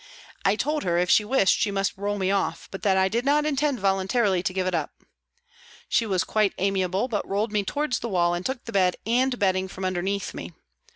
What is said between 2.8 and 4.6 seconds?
that I did not intend voluntarily to